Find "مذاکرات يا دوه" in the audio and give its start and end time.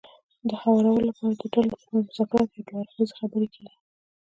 2.09-2.77